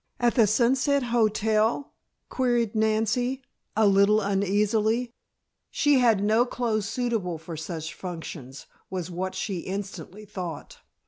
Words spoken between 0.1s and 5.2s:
"At the Sunset Hotel?" queried Nancy, a little uneasily.